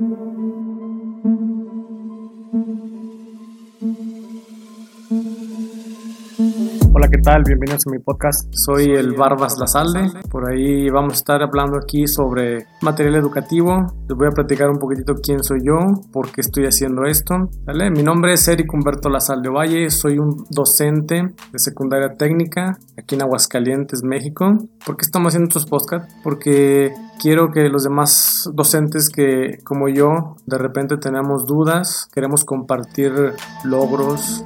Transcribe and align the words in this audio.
Mm-hmm. 0.00 0.39
¿Qué 7.10 7.18
tal? 7.18 7.42
Bienvenidos 7.44 7.86
a 7.88 7.90
mi 7.90 7.98
podcast. 7.98 8.48
Soy 8.52 8.92
el 8.92 9.14
Barbas 9.14 9.58
Lazalde. 9.58 10.12
Por 10.30 10.48
ahí 10.48 10.88
vamos 10.90 11.14
a 11.14 11.16
estar 11.16 11.42
hablando 11.42 11.76
aquí 11.76 12.06
sobre 12.06 12.66
material 12.82 13.16
educativo. 13.16 13.86
Les 14.08 14.16
voy 14.16 14.28
a 14.28 14.30
platicar 14.30 14.70
un 14.70 14.78
poquitito 14.78 15.14
quién 15.16 15.42
soy 15.42 15.60
yo, 15.64 15.78
por 16.12 16.30
qué 16.30 16.40
estoy 16.40 16.66
haciendo 16.66 17.04
esto. 17.04 17.50
¿vale? 17.64 17.90
Mi 17.90 18.04
nombre 18.04 18.34
es 18.34 18.46
Eric 18.46 18.72
Humberto 18.72 19.08
Lazalde 19.08 19.48
Valle. 19.48 19.90
Soy 19.90 20.18
un 20.18 20.44
docente 20.50 21.34
de 21.52 21.58
secundaria 21.58 22.14
técnica 22.16 22.78
aquí 22.96 23.16
en 23.16 23.22
Aguascalientes, 23.22 24.04
México. 24.04 24.56
¿Por 24.86 24.96
qué 24.96 25.04
estamos 25.04 25.30
haciendo 25.30 25.48
estos 25.48 25.66
podcasts? 25.66 26.14
Porque 26.22 26.92
quiero 27.20 27.50
que 27.50 27.68
los 27.68 27.82
demás 27.82 28.48
docentes 28.54 29.10
que 29.10 29.58
como 29.64 29.88
yo 29.88 30.36
de 30.46 30.58
repente 30.58 30.96
tenemos 30.96 31.44
dudas, 31.44 32.08
queremos 32.12 32.44
compartir 32.44 33.12
logros, 33.64 34.44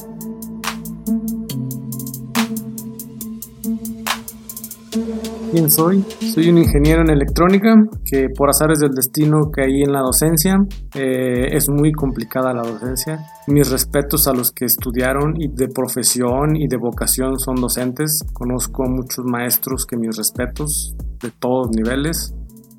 ¿Quién 5.54 5.70
soy? 5.70 6.02
Soy 6.34 6.48
un 6.48 6.58
ingeniero 6.58 7.02
en 7.02 7.10
electrónica 7.10 7.76
que 8.04 8.26
por 8.36 8.50
azares 8.50 8.80
del 8.80 8.90
destino 8.90 9.52
caí 9.52 9.82
en 9.82 9.92
la 9.92 10.00
docencia. 10.00 10.56
Eh, 10.96 11.46
es 11.52 11.68
muy 11.68 11.92
complicada 11.92 12.52
la 12.52 12.62
docencia. 12.62 13.20
Mis 13.46 13.70
respetos 13.70 14.26
a 14.26 14.32
los 14.32 14.50
que 14.50 14.64
estudiaron 14.64 15.40
y 15.40 15.46
de 15.46 15.68
profesión 15.68 16.56
y 16.56 16.66
de 16.66 16.76
vocación 16.76 17.38
son 17.38 17.54
docentes. 17.54 18.24
Conozco 18.32 18.82
muchos 18.88 19.24
maestros 19.26 19.86
que 19.86 19.96
mis 19.96 20.16
respetos 20.16 20.96
de 21.22 21.30
todos 21.38 21.68
niveles 21.70 22.34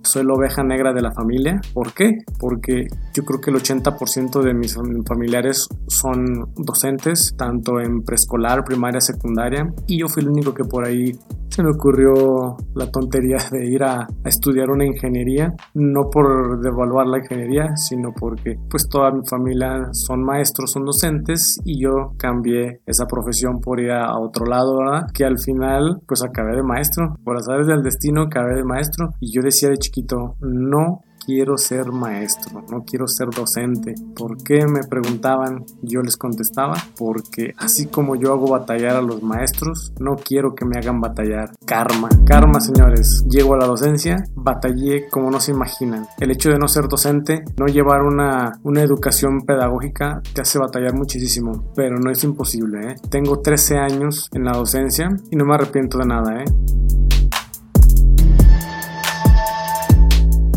soy 0.06 0.24
la 0.26 0.34
oveja 0.34 0.64
negra 0.64 0.94
de 0.94 1.02
la 1.02 1.12
familia. 1.12 1.60
¿Por 1.74 1.94
qué? 1.94 2.20
Porque 2.40 2.88
yo 3.14 3.24
creo 3.24 3.42
que 3.42 3.52
el 3.52 3.58
80% 3.58 4.42
de 4.42 4.54
mis 4.54 4.78
familiares 5.08 5.68
son 5.88 6.54
docentes, 6.56 7.34
tanto 7.38 7.80
en 7.80 8.04
preescolar, 8.04 8.64
primaria, 8.64 9.02
secundaria, 9.02 9.74
y 9.88 10.00
yo 10.00 10.08
fui 10.08 10.24
el 10.24 10.30
único 10.30 10.54
que 10.54 10.64
por 10.64 10.86
ahí 10.86 11.12
se 11.56 11.64
me 11.64 11.70
ocurrió 11.70 12.58
la 12.74 12.92
tontería 12.92 13.38
de 13.50 13.66
ir 13.66 13.82
a, 13.84 14.08
estudiar 14.26 14.70
una 14.70 14.86
ingeniería, 14.86 15.54
no 15.74 16.10
por 16.10 16.60
devaluar 16.60 17.08
la 17.08 17.20
ingeniería, 17.20 17.78
sino 17.78 18.12
porque 18.12 18.58
pues 18.70 18.90
toda 18.90 19.12
mi 19.12 19.22
familia 19.26 19.88
son 19.94 20.24
maestros, 20.24 20.72
son 20.72 20.84
docentes 20.84 21.60
y 21.64 21.82
yo 21.82 22.14
cambié 22.18 22.82
esa 22.86 23.06
profesión 23.06 23.62
por 23.62 23.80
ir 23.80 23.92
a, 23.92 24.20
otro 24.20 24.46
lado, 24.46 24.78
¿verdad? 24.78 25.08
Que 25.14 25.24
al 25.24 25.40
final 25.40 26.02
pues 26.08 26.24
acabé 26.24 26.56
de 26.56 26.64
maestro, 26.64 27.16
por 27.24 27.38
azares 27.38 27.68
del 27.68 27.84
destino 27.84 28.24
acabé 28.24 28.56
de 28.56 28.64
maestro 28.64 29.12
y 29.22 29.32
yo 29.32 29.42
decía 29.42 29.70
de 29.70 29.78
chiquito, 29.78 29.95
no 30.42 31.04
quiero 31.26 31.58
ser 31.58 31.92
maestro, 31.92 32.64
no 32.70 32.84
quiero 32.86 33.08
ser 33.08 33.30
docente. 33.30 33.96
¿Por 34.16 34.38
qué 34.44 34.66
me 34.68 34.84
preguntaban? 34.88 35.66
Yo 35.82 36.02
les 36.02 36.18
contestaba, 36.18 36.76
porque 36.98 37.54
así 37.58 37.88
como 37.88 38.16
yo 38.16 38.32
hago 38.32 38.48
batallar 38.48 38.96
a 38.96 39.02
los 39.02 39.24
maestros, 39.24 39.94
no 40.00 40.16
quiero 40.16 40.54
que 40.54 40.66
me 40.66 40.78
hagan 40.78 41.02
batallar. 41.02 41.52
Karma, 41.66 42.10
karma 42.26 42.62
señores. 42.62 43.26
Llego 43.28 43.56
a 43.56 43.58
la 43.58 43.66
docencia, 43.66 44.24
batallé 44.36 45.08
como 45.10 45.32
no 45.32 45.40
se 45.40 45.52
imaginan. 45.52 46.06
El 46.20 46.32
hecho 46.32 46.50
de 46.50 46.60
no 46.60 46.68
ser 46.68 46.88
docente, 46.88 47.44
no 47.58 47.66
llevar 47.66 48.04
una, 48.04 48.60
una 48.64 48.82
educación 48.82 49.42
pedagógica, 49.42 50.22
te 50.34 50.42
hace 50.42 50.60
batallar 50.60 50.94
muchísimo, 50.94 51.72
pero 51.76 51.98
no 52.00 52.12
es 52.12 52.24
imposible. 52.24 52.92
¿eh? 52.92 52.96
Tengo 53.10 53.40
13 53.40 53.78
años 53.78 54.30
en 54.34 54.44
la 54.44 54.54
docencia 54.54 55.10
y 55.32 55.36
no 55.36 55.46
me 55.46 55.56
arrepiento 55.56 55.98
de 55.98 56.06
nada. 56.06 56.44
¿eh? 56.44 56.46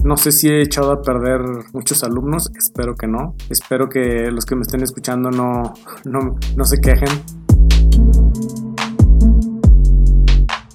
No 0.09 0.17
sé 0.17 0.33
si 0.33 0.49
he 0.49 0.63
echado 0.63 0.91
a 0.91 1.03
perder 1.03 1.43
muchos 1.75 2.03
alumnos, 2.03 2.51
espero 2.57 2.95
que 2.95 3.07
no. 3.07 3.35
Espero 3.51 3.91
que 3.91 4.31
los 4.31 4.47
que 4.47 4.57
me 4.57 4.63
estén 4.63 4.83
escuchando 4.83 5.31
no, 5.31 5.75
no, 6.07 6.35
no 6.57 6.65
se 6.65 6.81
quejen 6.81 7.11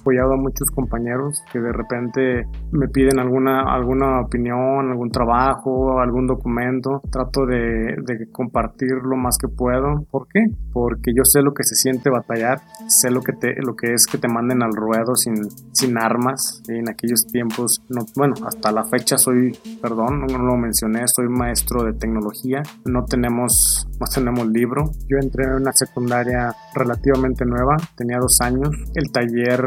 apoyado 0.04 0.34
a 0.34 0.36
muchos 0.36 0.70
compañeros 0.70 1.42
que 1.50 1.58
de 1.60 1.72
repente 1.72 2.44
me 2.72 2.88
piden 2.88 3.18
alguna, 3.18 3.62
alguna 3.74 4.20
opinión, 4.20 4.90
algún 4.90 5.10
trabajo, 5.10 5.98
algún 6.00 6.26
documento. 6.26 7.00
Trato 7.10 7.46
de, 7.46 7.96
de 8.04 8.30
compartir 8.30 8.92
lo 9.02 9.16
más 9.16 9.38
que 9.38 9.48
puedo. 9.48 10.04
¿Por 10.10 10.28
qué? 10.28 10.40
Porque 10.72 11.12
yo 11.16 11.24
sé 11.24 11.40
lo 11.40 11.54
que 11.54 11.64
se 11.64 11.74
siente 11.74 12.10
batallar, 12.10 12.60
sé 12.86 13.10
lo 13.10 13.22
que, 13.22 13.32
te, 13.32 13.54
lo 13.62 13.74
que 13.74 13.94
es 13.94 14.06
que 14.06 14.18
te 14.18 14.28
manden 14.28 14.62
al 14.62 14.72
ruedo 14.74 15.14
sin, 15.14 15.34
sin 15.72 15.96
armas. 15.96 16.62
En 16.68 16.88
aquellos 16.90 17.26
tiempos, 17.26 17.80
no, 17.88 18.04
bueno, 18.16 18.34
hasta 18.46 18.72
la 18.72 18.84
fecha 18.84 19.16
soy, 19.16 19.56
perdón, 19.80 20.26
no 20.30 20.38
lo 20.38 20.56
mencioné, 20.56 21.02
soy 21.06 21.28
maestro 21.28 21.84
de 21.84 21.94
tecnología. 21.94 22.62
No 22.84 23.04
tenemos, 23.04 23.88
no 23.98 24.06
tenemos 24.12 24.46
libro. 24.48 24.84
Yo 25.08 25.16
entré 25.18 25.44
en 25.44 25.54
una 25.62 25.72
secundaria 25.72 26.52
relativamente 26.74 27.46
nueva, 27.46 27.76
tenía 27.96 28.18
dos 28.18 28.38
años. 28.40 28.68
El 28.94 29.10
taller 29.10 29.62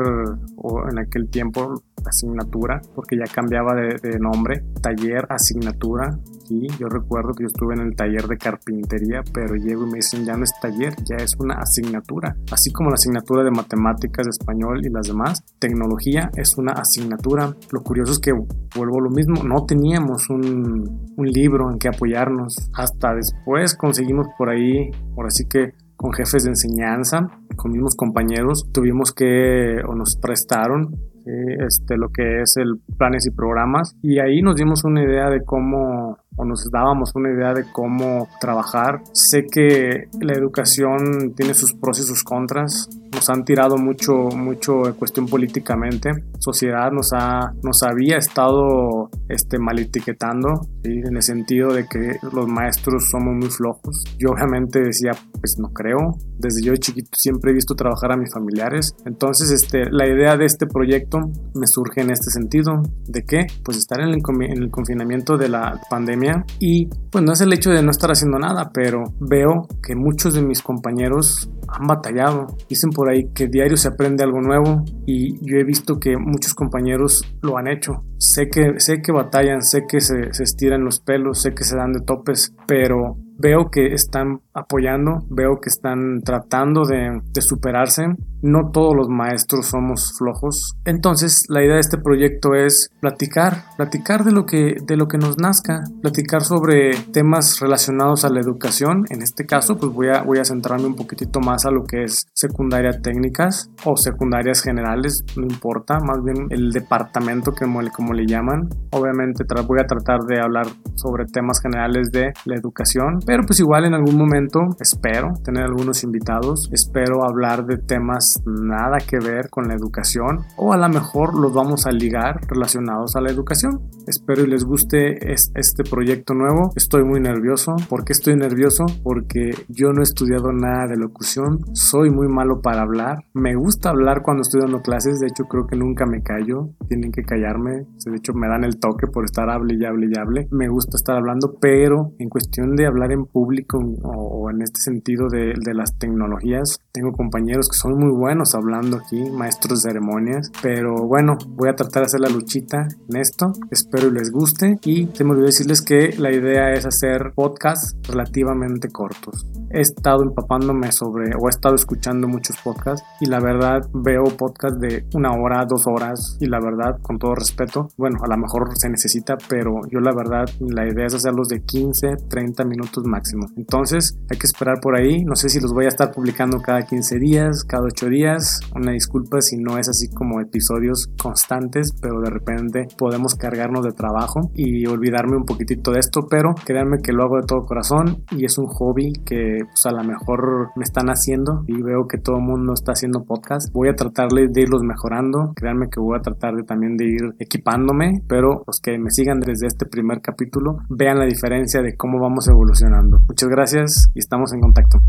o 0.57 0.89
en 0.89 0.99
aquel 0.99 1.29
tiempo 1.29 1.81
asignatura, 2.05 2.81
porque 2.95 3.17
ya 3.17 3.25
cambiaba 3.31 3.73
de, 3.75 4.19
nombre, 4.19 4.63
taller, 4.81 5.25
asignatura. 5.29 6.17
Y 6.49 6.67
yo 6.77 6.88
recuerdo 6.88 7.33
que 7.33 7.43
yo 7.43 7.47
estuve 7.47 7.75
en 7.75 7.81
el 7.81 7.95
taller 7.95 8.25
de 8.27 8.37
carpintería, 8.37 9.21
pero 9.33 9.55
llego 9.55 9.85
y 9.85 9.91
me 9.91 9.97
dicen 9.97 10.23
ya 10.23 10.37
no 10.37 10.45
es 10.45 10.53
taller, 10.61 10.93
ya 11.03 11.17
es 11.17 11.35
una 11.37 11.55
asignatura. 11.55 12.37
Así 12.51 12.71
como 12.71 12.89
la 12.89 12.95
asignatura 12.95 13.43
de 13.43 13.51
matemáticas, 13.51 14.25
de 14.25 14.29
español 14.29 14.85
y 14.85 14.89
las 14.89 15.07
demás, 15.07 15.43
tecnología 15.59 16.31
es 16.35 16.57
una 16.57 16.71
asignatura. 16.71 17.53
Lo 17.71 17.81
curioso 17.81 18.13
es 18.13 18.19
que 18.19 18.31
vuelvo 18.31 18.99
a 18.99 19.03
lo 19.03 19.09
mismo, 19.09 19.43
no 19.43 19.66
teníamos 19.66 20.29
un, 20.29 21.11
un 21.17 21.27
libro 21.27 21.69
en 21.69 21.79
que 21.79 21.89
apoyarnos. 21.89 22.55
Hasta 22.73 23.13
después 23.13 23.75
conseguimos 23.75 24.27
por 24.37 24.49
ahí, 24.49 24.89
por 25.16 25.27
así 25.27 25.45
que 25.45 25.73
con 25.97 26.13
jefes 26.13 26.43
de 26.43 26.51
enseñanza, 26.51 27.27
con 27.57 27.72
mismos 27.72 27.95
compañeros, 27.95 28.69
tuvimos 28.72 29.12
que, 29.12 29.81
o 29.85 29.95
nos 29.95 30.16
prestaron 30.16 30.95
este, 31.28 31.97
lo 31.97 32.07
que 32.09 32.41
es 32.41 32.56
el 32.57 32.79
planes 32.97 33.28
y 33.28 33.31
programas, 33.31 33.95
y 34.01 34.19
ahí 34.19 34.41
nos 34.41 34.56
dimos 34.56 34.85
una 34.85 35.03
idea 35.03 35.29
de 35.29 35.44
cómo 35.44 36.17
o 36.38 36.46
nos 36.46 36.69
dábamos 36.72 37.16
una 37.16 37.31
idea 37.34 37.53
de 37.53 37.66
cómo 37.73 38.28
trabajar. 38.40 39.01
Sé 39.12 39.46
que 39.51 40.06
la 40.22 40.34
educación 40.34 41.34
tiene 41.35 41.53
sus 41.56 41.73
pros 41.73 42.00
y 42.00 42.03
sus 42.03 42.23
contras. 42.23 42.88
Nos 43.17 43.31
han 43.31 43.44
tirado 43.44 43.78
mucho, 43.78 44.13
mucho 44.35 44.85
en 44.85 44.94
cuestión 44.94 45.25
políticamente. 45.25 46.11
Sociedad 46.38 46.91
nos, 46.91 47.13
ha, 47.13 47.51
nos 47.63 47.81
había 47.81 48.17
estado 48.17 49.09
este, 49.28 49.57
mal 49.57 49.79
etiquetando, 49.79 50.50
en 50.83 51.16
el 51.16 51.23
sentido 51.23 51.73
de 51.73 51.88
que 51.88 52.19
los 52.31 52.47
maestros 52.47 53.09
somos 53.09 53.33
muy 53.35 53.50
flojos. 53.50 54.03
Yo 54.19 54.29
obviamente 54.29 54.81
decía, 54.81 55.13
pues 55.39 55.55
no 55.57 55.69
creo. 55.69 55.97
Desde 56.38 56.61
yo 56.61 56.75
chiquito 56.75 57.09
siempre 57.13 57.50
he 57.50 57.53
visto 57.55 57.73
trabajar 57.73 58.11
a 58.11 58.17
mis 58.17 58.31
familiares. 58.31 58.95
Entonces, 59.05 59.49
este, 59.49 59.89
la 59.89 60.07
idea 60.07 60.38
de 60.38 60.45
este 60.45 60.67
proyecto 60.67 61.17
me 61.55 61.66
surge 61.66 62.01
en 62.01 62.11
este 62.11 62.29
sentido. 62.29 62.84
¿De 63.07 63.23
qué? 63.23 63.47
Pues 63.63 63.78
estar 63.78 63.99
en 63.99 64.09
el, 64.09 64.22
en 64.41 64.63
el 64.63 64.69
confinamiento 64.69 65.38
de 65.38 65.49
la 65.49 65.81
pandemia 65.89 66.45
y 66.59 66.88
pues 67.11 67.23
no 67.23 67.34
es 67.34 67.41
el 67.41 67.51
hecho 67.51 67.72
de 67.72 67.81
no 67.81 67.89
estar 67.89 68.11
haciendo 68.11 68.38
nada, 68.38 68.69
pero 68.72 69.05
veo 69.19 69.67
que 69.81 69.95
muchos 69.95 70.35
de 70.35 70.44
mis 70.44 70.61
compañeros 70.61 71.49
han 71.67 71.88
batallado. 71.88 72.47
Dicen 72.69 72.91
por 72.91 73.06
ahí 73.09 73.31
que 73.34 73.47
diario 73.47 73.78
se 73.78 73.90
aprende 73.90 74.23
algo 74.23 74.41
nuevo 74.41 74.84
y 75.06 75.38
yo 75.45 75.57
he 75.57 75.63
visto 75.63 76.00
que 76.00 76.18
muchos 76.18 76.53
compañeros 76.53 77.23
lo 77.41 77.57
han 77.57 77.68
hecho. 77.68 78.03
Sé 78.18 78.50
que, 78.50 78.79
sé 78.79 79.01
que 79.01 79.12
batallan, 79.12 79.62
sé 79.62 79.84
que 79.88 80.01
se, 80.01 80.34
se 80.34 80.44
estiran 80.44 80.84
los 80.84 81.00
pelos, 81.00 81.41
sé 81.41 81.53
que 81.53 81.63
se 81.63 81.75
dan 81.75 81.94
de 81.94 82.01
topes, 82.01 82.53
pero 82.67 83.17
veo 83.37 83.69
que 83.71 83.93
están 83.93 84.41
apoyando, 84.53 85.25
veo 85.29 85.59
que 85.61 85.69
están 85.69 86.21
tratando 86.23 86.85
de, 86.85 87.21
superarse. 87.39 88.03
No 88.41 88.71
todos 88.71 88.95
los 88.95 89.07
maestros 89.09 89.67
somos 89.67 90.13
flojos. 90.17 90.75
Entonces, 90.85 91.45
la 91.49 91.63
idea 91.63 91.75
de 91.75 91.81
este 91.81 91.97
proyecto 91.97 92.55
es 92.55 92.91
platicar, 92.99 93.63
platicar 93.77 94.23
de 94.23 94.31
lo 94.31 94.45
que, 94.45 94.75
de 94.83 94.97
lo 94.97 95.07
que 95.07 95.17
nos 95.17 95.37
nazca, 95.37 95.83
platicar 96.01 96.43
sobre 96.43 96.91
temas 97.13 97.59
relacionados 97.59 98.25
a 98.25 98.29
la 98.29 98.39
educación. 98.39 99.05
En 99.09 99.22
este 99.22 99.45
caso, 99.45 99.78
pues 99.78 99.91
voy 99.93 100.09
a, 100.09 100.23
voy 100.23 100.40
a 100.40 100.45
centrarme 100.45 100.87
un 100.87 100.95
poquitito 100.95 101.40
más 101.40 101.66
a 101.66 101.72
lo 101.72 101.83
que 101.83 102.03
es 102.03 102.28
secundaria 102.33 103.01
técnicas 103.01 103.72
o 103.85 103.95
secundarias 103.95 104.61
generales, 104.61 105.23
no 105.35 105.43
importa, 105.43 105.99
más 105.99 106.23
bien 106.23 106.47
el 106.49 106.72
departamento 106.72 107.51
que 107.53 107.66
como 107.91 108.13
le 108.13 108.25
llaman. 108.25 108.69
Obviamente 108.91 109.43
voy 109.67 109.79
a 109.79 109.87
tratar 109.87 110.22
de 110.22 110.40
hablar 110.40 110.67
sobre 110.95 111.25
temas 111.25 111.61
generales 111.61 112.11
de 112.11 112.33
la 112.45 112.55
educación 112.55 113.19
pero 113.28 113.44
pues 113.46 113.59
igual 113.59 113.84
en 113.84 113.94
algún 113.94 114.16
momento 114.16 114.59
espero 114.79 115.34
tener 115.44 115.64
algunos 115.64 116.02
invitados, 116.06 116.70
espero 116.72 117.26
hablar 117.28 117.66
de 117.66 117.78
temas 117.78 118.41
nada 118.46 119.00
que 119.00 119.20
ver 119.20 119.50
con 119.50 119.68
la 119.68 119.76
educación 119.76 120.46
o 120.56 120.72
a 120.72 120.78
lo 120.78 120.88
mejor 120.88 121.38
los 121.38 121.53
vamos 121.53 121.85
a 121.85 121.91
ligar 121.91 122.40
relacionados 122.47 123.18
a 123.18 123.22
la 123.22 123.29
educación. 123.29 123.82
Espero 124.08 124.44
y 124.44 124.47
les 124.47 124.64
guste 124.64 125.34
este 125.34 125.84
proyecto 125.84 126.34
nuevo. 126.34 126.72
Estoy 126.78 127.03
muy 127.03 127.20
nervioso. 127.20 127.76
¿Por 127.90 128.06
qué 128.06 128.14
estoy 128.14 128.38
nervioso? 128.38 128.85
Porque 129.03 129.52
yo 129.68 129.91
no 129.91 130.00
he 130.00 130.03
estudiado 130.03 130.53
nada 130.53 130.88
de 130.88 130.96
locución, 130.96 131.59
soy 131.74 132.09
muy 132.09 132.29
malo 132.29 132.62
para 132.62 132.84
hablar, 132.84 133.26
me 133.34 133.56
gusta 133.56 133.90
hablar 133.90 134.22
cuando 134.24 134.44
estoy 134.44 134.62
dando 134.62 134.79
clases, 134.79 135.20
de 135.20 135.28
hecho 135.28 135.44
creo 135.50 135.68
que 135.68 135.76
nunca 135.76 136.06
me 136.06 136.22
callo, 136.22 136.70
tienen 136.88 137.12
que 137.12 137.24
callarme, 137.24 137.85
de 138.06 138.16
hecho 138.16 138.34
me 138.34 138.47
dan 138.47 138.64
el 138.64 138.79
toque 138.79 139.08
por 139.12 139.26
estar 139.26 139.50
hable 139.50 139.76
y 139.78 139.84
hable 139.84 140.08
y 140.09 140.18
hable, 140.18 140.47
me 140.52 140.70
gusta 140.70 140.96
estar 140.96 141.18
hablando, 141.18 141.56
pero 141.59 142.14
en 142.20 142.29
cuestión 142.29 142.76
de 142.76 142.85
hablar 142.85 143.12
en 143.12 143.16
público 143.25 143.79
o, 144.03 144.49
en 144.49 144.61
este 144.61 144.81
sentido 144.81 145.28
de, 145.29 145.53
de, 145.59 145.73
las 145.73 145.97
tecnologías, 145.97 146.79
tengo 146.91 147.11
compañeros 147.11 147.69
que 147.69 147.78
son 147.78 147.97
muy 147.97 148.11
buenos 148.11 148.55
hablando 148.55 148.97
aquí, 148.97 149.29
maestros 149.31 149.81
de 149.81 149.90
ceremonias, 149.90 150.52
pero 150.61 151.08
bueno, 151.08 151.37
voy 151.47 151.69
a 151.69 151.75
tratar 151.75 152.03
de 152.03 152.05
hacer 152.08 152.19
la 152.19 152.29
luchita 152.29 152.87
en 153.09 153.17
esto, 153.17 153.53
espero 153.72 154.08
y 154.08 154.11
les 154.11 154.31
guste. 154.31 154.78
Y 154.84 155.08
se 155.14 155.23
me 155.23 155.31
olvidó 155.31 155.47
decirles 155.47 155.81
que 155.81 156.14
la 156.17 156.31
idea 156.31 156.73
es 156.73 156.85
hacer 156.85 157.34
podcasts 157.35 157.96
relativamente 158.08 158.90
cortos. 158.90 159.46
He 159.78 159.82
estado 159.82 160.24
empapándome 160.24 160.91
sobre 160.91 161.35
o 161.40 161.46
he 161.46 161.50
estado 161.50 161.76
escuchando 161.76 162.28
muchos 162.28 162.58
podcasts 162.64 163.06
y 163.22 163.28
la 163.28 163.40
verdad 163.40 163.82
veo 163.94 164.24
podcasts 164.35 164.79
de 164.79 165.06
una 165.14 165.29
hora, 165.34 165.68
dos 165.70 165.84
horas 165.85 166.35
y 166.41 166.47
la 166.47 166.59
verdad, 166.59 166.97
con 167.03 167.20
todo 167.20 167.35
respeto, 167.35 167.88
bueno, 167.96 168.18
a 168.24 168.28
lo 168.28 168.38
mejor 168.41 168.70
se 168.74 168.90
necesita, 168.90 169.38
pero 169.47 169.70
yo 169.91 170.00
la 170.00 170.16
verdad 170.16 170.46
la 170.62 170.88
idea 170.88 171.06
es 171.06 171.14
hacerlos 171.14 171.50
de 171.50 171.62
15, 171.62 172.26
30 172.28 172.66
minutos 172.66 173.03
máximo. 173.06 173.46
Entonces 173.56 174.18
hay 174.32 174.40
que 174.40 174.47
esperar 174.47 174.79
por 174.82 174.97
ahí, 174.97 175.24
no 175.24 175.35
sé 175.35 175.47
si 175.47 175.59
los 175.59 175.72
voy 175.72 175.85
a 175.85 175.90
estar 175.90 176.09
publicando 176.09 176.58
cada 176.58 176.82
15 176.82 177.20
días, 177.20 177.64
cada 177.64 177.84
8 177.84 178.08
días, 178.08 178.59
una 178.76 178.94
disculpa 178.94 179.41
si 179.41 179.58
no 179.58 179.78
es 179.78 179.88
así 179.90 180.09
como 180.09 180.41
episodios 180.41 181.08
constantes, 181.22 181.94
pero 182.02 182.20
de 182.22 182.32
repente 182.32 182.88
podemos 182.97 183.35
cargarnos 183.35 183.85
de 183.85 183.91
trabajo 183.91 184.50
y 184.56 184.88
olvidarme 184.88 185.38
un 185.38 185.46
poquitito 185.46 185.91
de 185.91 186.00
esto, 186.00 186.22
pero 186.28 186.56
créanme 186.66 186.97
que 187.03 187.14
lo 187.14 187.26
hago 187.26 187.35
de 187.35 187.46
todo 187.46 187.59
corazón 187.62 188.24
y 188.32 188.44
es 188.44 188.58
un 188.58 188.66
hobby 188.66 189.14
que 189.24 189.66
pues, 189.67 189.85
a 189.85 189.91
lo 189.91 190.03
mejor 190.03 190.72
me 190.75 190.84
están 190.84 191.08
haciendo 191.08 191.64
y 191.67 191.81
veo 191.81 192.08
que 192.08 192.17
todo 192.17 192.37
el 192.37 192.43
mundo 192.43 192.73
está 192.73 192.93
haciendo 192.93 193.23
podcast. 193.23 193.72
Voy 193.73 193.90
a 193.90 193.96
tratar 193.96 194.29
de 194.29 194.61
irlos 194.61 194.84
mejorando. 194.84 195.53
Créanme 195.55 195.90
que 195.90 195.99
voy 195.99 196.17
a 196.17 196.22
tratar 196.22 196.55
de 196.55 196.64
también 196.64 196.97
de 196.97 197.05
ir 197.05 197.35
equipándome, 197.40 198.22
pero 198.28 198.64
los 198.66 198.79
que 198.81 198.97
me 198.97 199.11
sigan 199.11 199.40
desde 199.40 199.67
este 199.67 199.85
primer 199.85 200.22
capítulo 200.22 200.79
vean 200.90 201.19
la 201.19 201.25
diferencia 201.25 201.81
de 201.81 201.96
cómo 201.96 202.19
vamos 202.19 202.47
evolucionando. 202.47 203.19
Muchas 203.28 203.49
gracias 203.49 204.11
y 204.14 204.19
estamos 204.19 204.53
en 204.53 204.61
contacto. 204.61 204.99